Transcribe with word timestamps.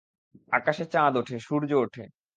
আকশে 0.51 0.85
চাঁদ 0.85 1.13
উঠে, 1.17 1.35
সূর্য 1.39 1.71
ওঠে। 1.75 2.03